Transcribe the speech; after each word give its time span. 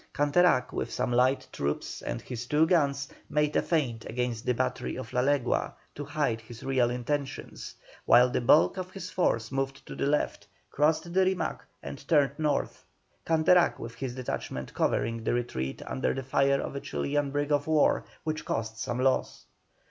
Canterac, 0.15 0.73
with 0.73 0.91
some 0.91 1.11
light 1.11 1.47
troops 1.51 2.01
and 2.01 2.23
his 2.23 2.47
two 2.47 2.65
guns, 2.65 3.07
made 3.29 3.55
a 3.55 3.61
feint 3.61 4.03
against 4.05 4.47
the 4.47 4.53
battery 4.55 4.95
of 4.95 5.13
La 5.13 5.21
Legua 5.21 5.73
to 5.93 6.03
hide 6.03 6.41
his 6.41 6.63
real 6.63 6.89
intention, 6.89 7.55
while 8.05 8.27
the 8.27 8.41
bulk 8.41 8.77
of 8.77 8.89
his 8.89 9.11
force 9.11 9.51
moved 9.51 9.85
to 9.85 9.93
the 9.95 10.07
left, 10.07 10.47
crossed 10.71 11.13
the 11.13 11.23
Rimac, 11.23 11.63
and 11.83 12.07
turned 12.07 12.33
north, 12.39 12.83
Canterac, 13.27 13.77
with 13.77 13.93
his 13.93 14.15
detachment, 14.15 14.73
covering 14.73 15.23
the 15.23 15.35
retreat 15.35 15.83
under 15.85 16.15
the 16.15 16.23
fire 16.23 16.59
of 16.59 16.75
a 16.75 16.79
Chilian 16.81 17.29
brig 17.29 17.51
of 17.51 17.67
war, 17.67 18.03
which 18.23 18.43
caused 18.43 18.77
some 18.77 18.97
loss. 18.97 19.45